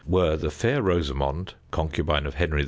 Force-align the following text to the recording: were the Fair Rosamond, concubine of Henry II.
were 0.07 0.35
the 0.35 0.49
Fair 0.49 0.81
Rosamond, 0.81 1.53
concubine 1.69 2.25
of 2.25 2.33
Henry 2.33 2.57
II. 2.59 2.59